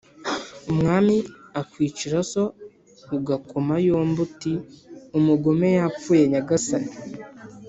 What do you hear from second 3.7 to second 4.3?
yombi